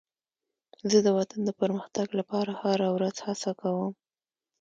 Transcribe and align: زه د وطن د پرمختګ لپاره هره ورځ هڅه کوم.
زه 0.89 0.97
د 1.05 1.07
وطن 1.17 1.39
د 1.45 1.49
پرمختګ 1.61 2.07
لپاره 2.19 2.51
هره 2.61 2.87
ورځ 2.95 3.15
هڅه 3.27 3.51
کوم. 3.61 3.93